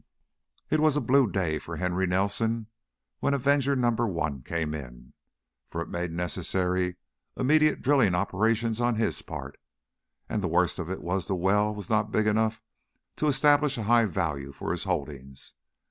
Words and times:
It 0.71 0.79
was 0.79 0.97
a 0.97 0.99
blue 0.99 1.31
day 1.31 1.59
for 1.59 1.75
Henry 1.77 2.07
Nelson 2.07 2.65
when 3.19 3.35
Avenger 3.35 3.75
Number 3.75 4.07
One 4.07 4.41
came 4.41 4.73
in, 4.73 5.13
for 5.69 5.79
it 5.79 5.89
made 5.89 6.09
necessary 6.11 6.95
immediate 7.37 7.83
drilling 7.83 8.15
operations 8.15 8.81
on 8.81 8.95
his 8.95 9.21
part. 9.21 9.59
And 10.27 10.41
the 10.41 10.47
worst 10.47 10.79
of 10.79 10.89
it 10.89 11.03
was 11.03 11.27
the 11.27 11.35
well 11.35 11.75
was 11.75 11.87
not 11.87 12.09
big 12.11 12.25
enough 12.25 12.63
to 13.17 13.27
establish 13.27 13.77
a 13.77 13.83
high 13.83 14.05
value 14.05 14.51
for 14.51 14.71
his 14.71 14.85
holdings. 14.85 15.53